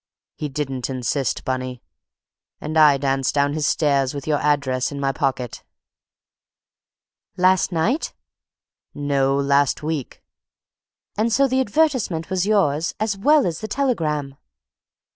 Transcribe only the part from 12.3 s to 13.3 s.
was yours, as